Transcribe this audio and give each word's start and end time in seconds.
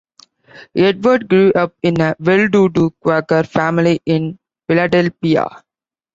Edward 0.75 1.27
grew 1.29 1.51
up 1.53 1.75
in 1.83 2.01
a 2.01 2.15
well-to-do 2.19 2.89
Quaker 3.03 3.43
family 3.43 4.01
in 4.07 4.39
Philadelphia. 4.65 5.45